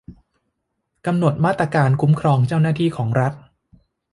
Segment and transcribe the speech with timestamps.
[1.05, 3.33] กำหนดมาตรการคุ้มครองเจ้าหน้าที่ของรัฐ